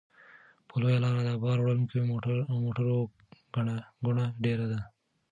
په 0.67 0.73
لویه 0.81 0.99
لاره 1.03 1.21
د 1.25 1.31
بار 1.43 1.57
وړونکو 1.61 1.97
موټرو 2.65 2.97
ګڼه 3.53 3.75
ګوڼه 4.03 4.25
ډېره 4.43 4.65
ده. 4.71 4.79